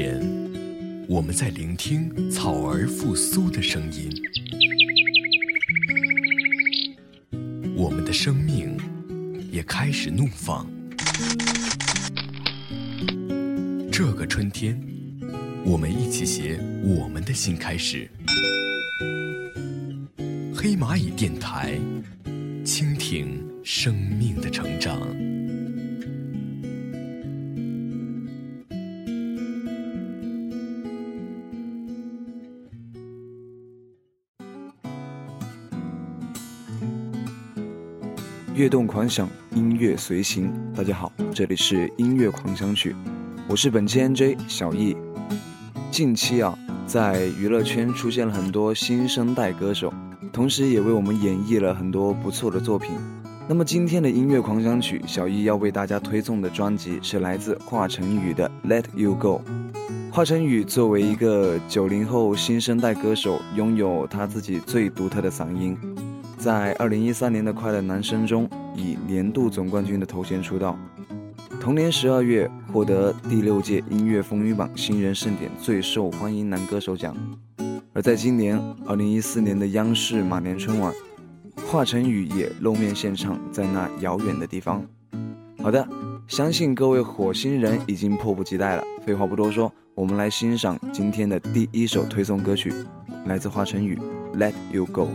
[0.00, 0.16] 天，
[1.08, 4.08] 我们在聆听草儿复苏的声音。
[7.74, 8.78] 我们的生命
[9.50, 10.70] 也开始怒放。
[13.90, 14.80] 这个春天，
[15.64, 18.08] 我们一起写我们的新开始。
[20.54, 21.76] 黑蚂蚁电台，
[22.64, 24.96] 倾听生命的成长。
[38.58, 40.52] 悦动狂想，音乐随行。
[40.74, 42.92] 大家好，这里是音乐狂想曲，
[43.48, 44.96] 我是本期 NJ 小易。
[45.92, 49.94] 近期啊，在娱乐圈出现了很多新生代歌手，
[50.32, 52.90] 同时也为我们演绎了很多不错的作品。
[53.46, 59.40] 那么今天的音乐狂想曲，小易要为大家推送的专辑是来自华晨宇的《Let You Go》。
[60.10, 65.78] 华晨宇作为一个九零后新生代歌手，拥有他自己最独特的嗓音。
[66.38, 70.78] 在二零一三年的快乐男声中，以年度总冠军的头衔出道。
[71.60, 77.14] 同年十二月，获得第六届音乐风云榜新人盛典最受欢迎男歌手奖。
[77.92, 80.94] 而在今年二零一四年的央视马年春晚，
[81.66, 84.86] 华晨宇也露面献唱《在那遥远的地方》。
[85.62, 85.84] 好的，
[86.28, 88.84] 相信各位火星人已经迫不及待了。
[89.04, 92.72] 废话不多说，我们来欣赏今天的第一首推送歌曲，
[93.26, 93.98] 来自华晨宇
[94.38, 95.08] 《Let You Go》。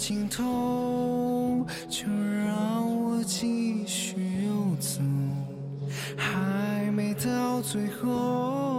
[0.00, 4.14] 尽头，就让我继续
[4.46, 5.02] 游走。
[6.16, 8.69] 还没到最后，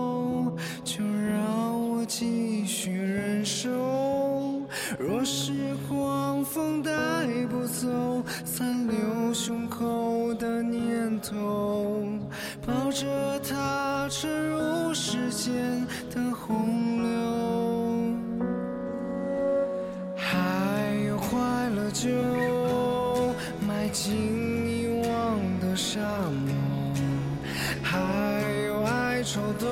[29.60, 29.68] 都，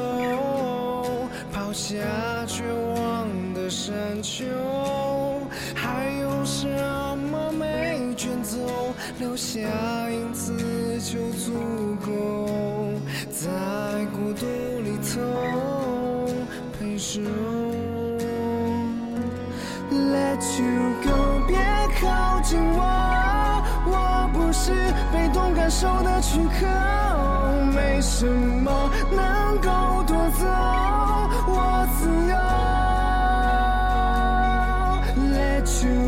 [1.51, 1.95] 抛下
[2.47, 2.63] 绝
[2.95, 4.45] 望的山丘，
[5.75, 6.67] 还有什
[7.31, 8.57] 么没卷走，
[9.19, 9.59] 留下
[10.09, 10.53] 影子
[11.01, 11.53] 就足
[12.05, 12.47] 够，
[13.31, 13.49] 在
[14.11, 14.45] 孤独
[14.81, 15.19] 里头
[16.77, 17.21] 陪守。
[19.91, 21.57] Let you go，别
[21.99, 22.81] 靠近我，
[23.85, 24.71] 我不是
[25.11, 26.18] 被动感受的
[35.59, 35.98] Let you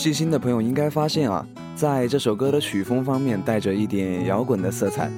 [0.00, 5.10] 细心的朋友应该发现啊，在这首歌的曲风方面带着一点摇滚的色彩，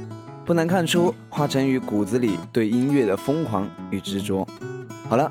[0.45, 4.45] 不难看出华晨宇骨子里对音乐的疯狂与执着。
[5.09, 5.31] 好了，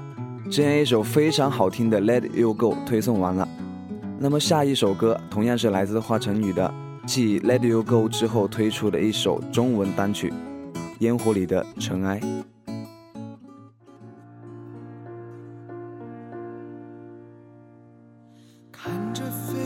[0.50, 3.45] 这样一首非常好听的《Let You Go》推送完了，
[4.18, 6.74] 那么下一首歌同样是来自华晨宇的，
[7.06, 10.30] 继《Let You Go》之后推出的一首中文单曲
[11.00, 12.21] 《烟火里的尘埃》。
[18.71, 19.60] 看着飞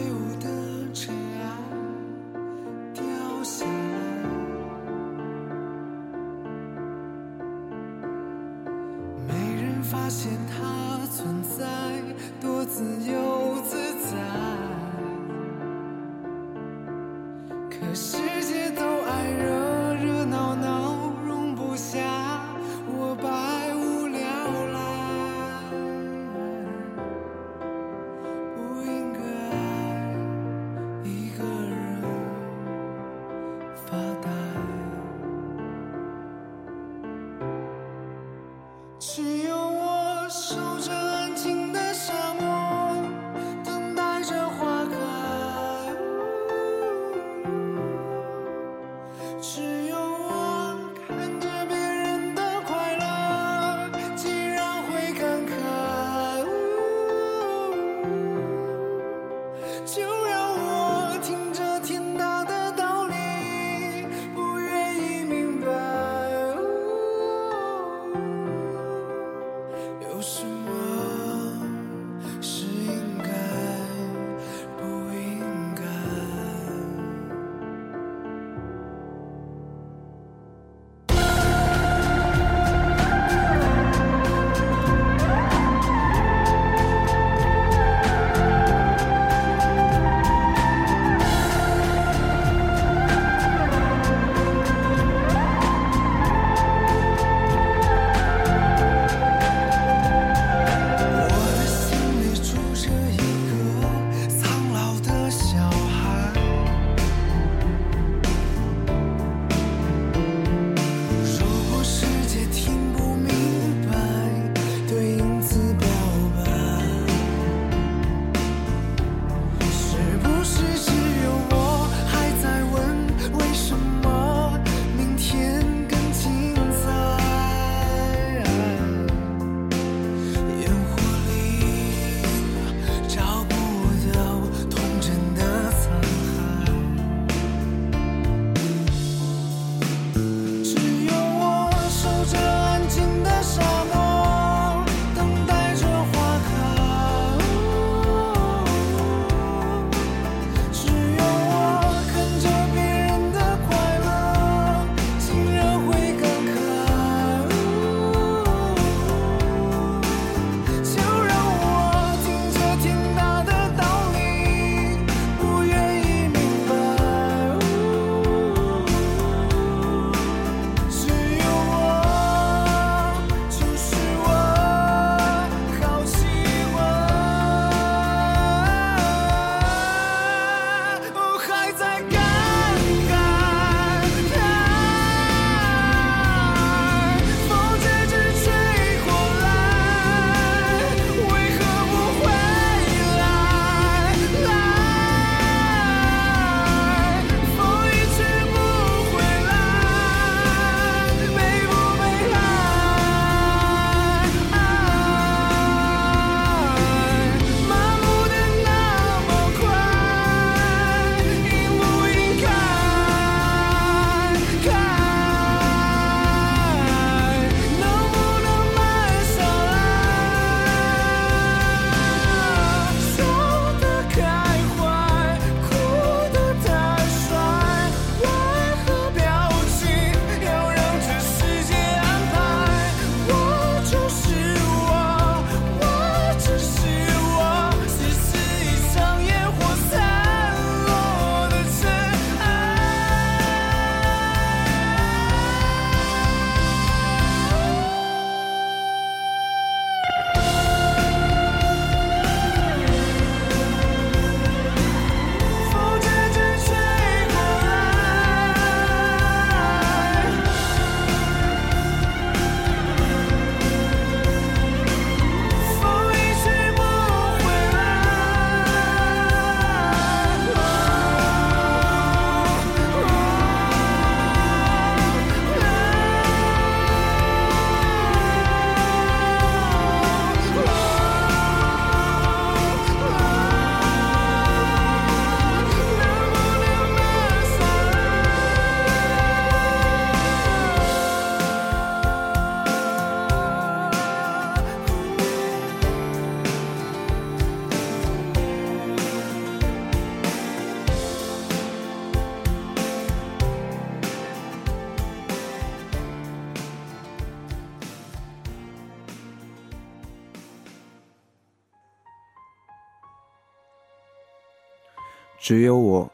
[315.46, 316.12] 只有我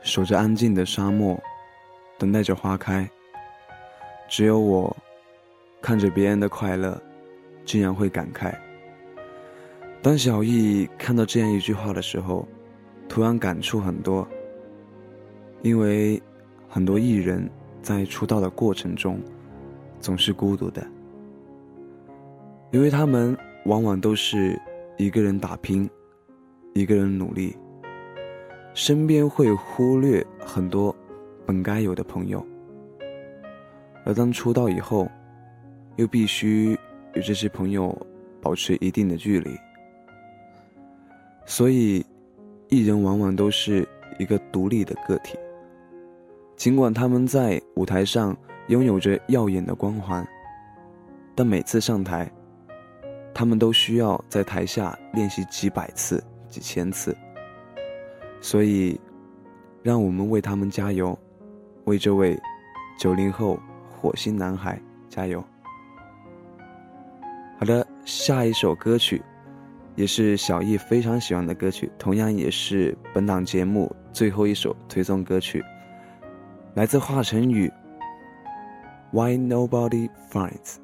[0.00, 1.36] 守着安静的沙漠，
[2.16, 3.10] 等待着花开。
[4.28, 4.96] 只有我
[5.82, 6.96] 看着别人的快乐，
[7.64, 8.54] 竟然会感慨。
[10.00, 12.46] 当小易看到这样一句话的时候，
[13.08, 14.24] 突然感触很多。
[15.62, 16.22] 因为
[16.68, 17.50] 很多艺人，
[17.82, 19.20] 在出道的过程中，
[19.98, 20.86] 总是孤独的，
[22.70, 24.56] 因为他们往往都是
[24.96, 25.90] 一个人打拼，
[26.72, 27.56] 一个人努力，
[28.74, 30.94] 身边会忽略很多
[31.44, 32.44] 本该有的朋友，
[34.04, 35.10] 而当出道以后，
[35.96, 36.78] 又必须
[37.14, 37.96] 与这些朋友
[38.40, 39.50] 保持一定的距离，
[41.44, 42.04] 所以
[42.68, 43.86] 艺人往往都是
[44.18, 45.36] 一个独立的个体。
[46.56, 48.36] 尽管他们在舞台上
[48.68, 50.26] 拥有着耀眼的光环，
[51.34, 52.30] 但每次上台，
[53.34, 57.16] 他们都需要在台下练习几百次、几千次。
[58.40, 58.98] 所以，
[59.82, 61.16] 让我们为他们加油，
[61.84, 62.38] 为这位
[62.98, 63.58] 九零后
[63.90, 65.44] 火星男孩加油！
[67.58, 69.22] 好的，下一首歌曲，
[69.94, 75.62] 也是小易非常喜欢的歌曲，同样也是本档节目最后一首推送歌曲。
[76.74, 77.70] 来自华晨宇
[79.12, 80.76] ，Why nobody finds。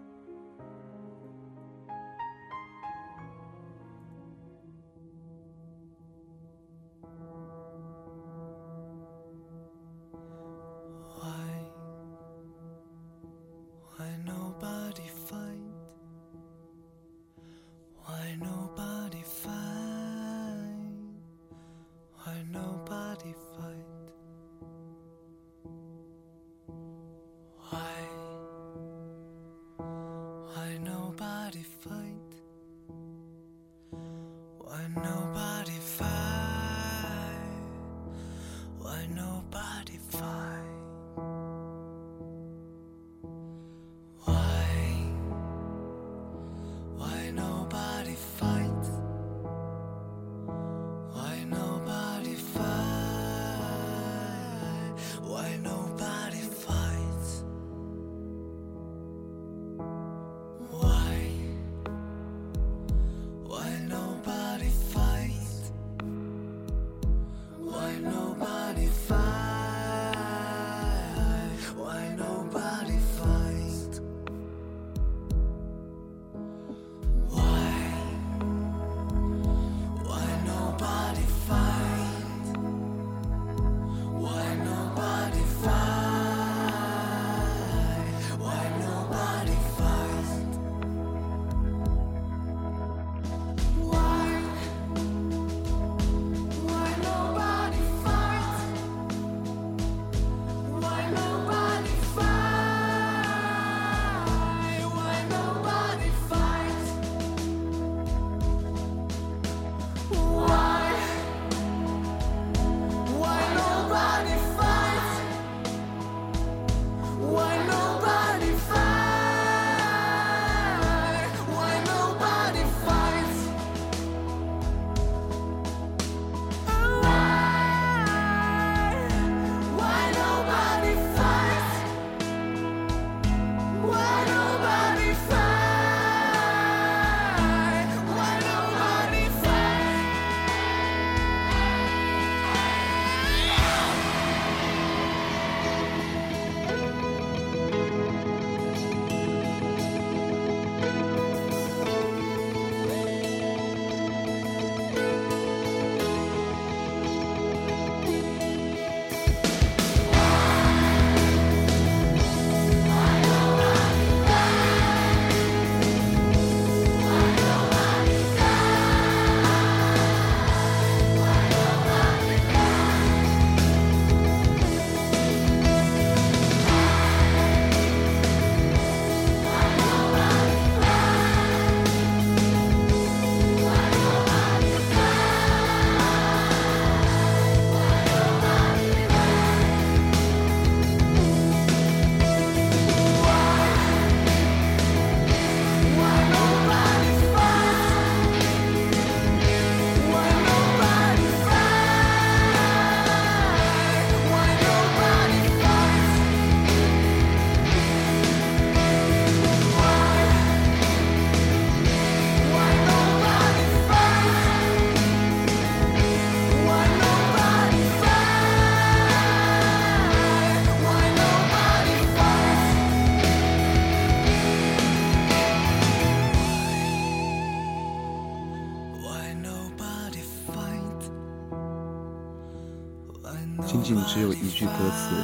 [233.76, 235.14] 仅仅只有一句歌词，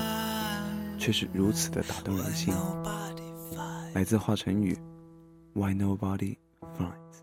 [0.98, 2.52] 却是如此的打动人心。
[3.94, 4.76] 来自华晨宇
[5.54, 6.36] ，Why nobody
[6.76, 7.22] finds？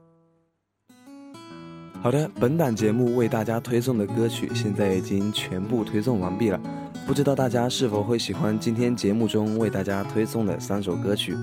[2.01, 6.60] 好的，本档节目为大家推送的歌曲现在已经全部推送完毕了，
[7.06, 11.38] 不知道大家是否会喜欢今天节目中为大家推送的三首歌曲？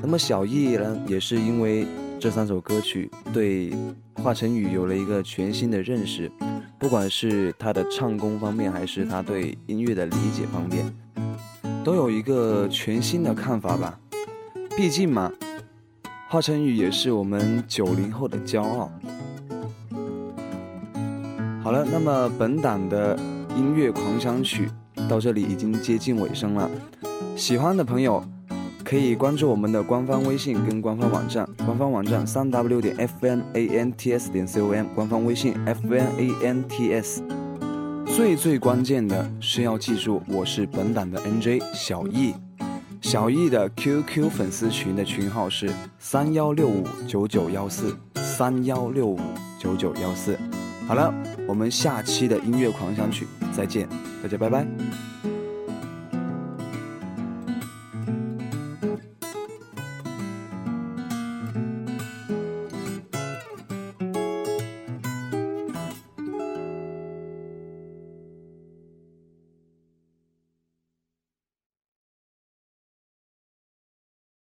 [0.00, 1.86] 那么小易呢，也是因为
[2.18, 3.70] 这三首歌曲对
[4.14, 6.32] 华晨宇有了一个全新的认识，
[6.78, 10.94] 不管是他的唱功方面，还是他对音乐的理解方面，
[11.82, 13.98] 都有一个全新的看法吧。
[14.76, 15.32] 毕竟嘛，
[16.28, 18.92] 华晨宇也是我们九零后的骄傲。
[21.62, 23.18] 好了，那么本档的
[23.56, 24.68] 音乐狂想曲
[25.08, 26.70] 到这里已经接近尾声了。
[27.34, 28.22] 喜欢的朋友
[28.88, 36.30] 可以关注我们的官方微信跟官方网站，官方网站三 w 点 f n a n t s 点 c o m，官方微信 f n a
[36.44, 37.20] n t s。
[38.06, 42.32] 最最关键的是要记住，我是本档的 N J 小易，
[43.00, 45.68] 小易的 Q Q 粉丝群的群号是
[45.98, 49.18] 三幺六五九九幺四三幺六五
[49.58, 50.38] 九九幺四。
[50.86, 51.12] 好了，
[51.48, 53.88] 我们下期的音乐狂想曲再见，
[54.22, 54.64] 大家拜拜。